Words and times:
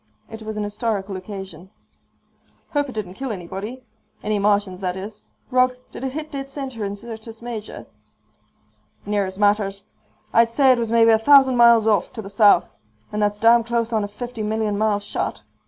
It 0.31 0.41
was 0.41 0.57
an 0.57 0.63
historical 0.63 1.15
occasion. 1.15 1.69
"Hope 2.71 2.89
it 2.89 2.93
didn't 2.95 3.13
kill 3.13 3.31
anybody. 3.31 3.83
Any 4.23 4.39
Martians, 4.39 4.79
that 4.79 4.97
is. 4.97 5.21
Rog, 5.51 5.75
did 5.91 6.03
it 6.03 6.13
hit 6.13 6.31
dead 6.31 6.49
center 6.49 6.83
in 6.83 6.95
Syrtis 6.95 7.39
Major?" 7.39 7.85
"Near 9.05 9.27
as 9.27 9.37
matters. 9.37 9.83
I'd 10.33 10.49
say 10.49 10.71
it 10.71 10.79
was 10.79 10.91
maybe 10.91 11.11
a 11.11 11.19
thousand 11.19 11.55
miles 11.55 11.85
off, 11.85 12.11
to 12.13 12.21
the 12.23 12.31
south. 12.31 12.79
And 13.11 13.21
that's 13.21 13.37
damn 13.37 13.63
close 13.63 13.93
on 13.93 14.03
a 14.03 14.07
fifty 14.07 14.41
million 14.41 14.75
mile 14.75 14.99
shot. 14.99 15.43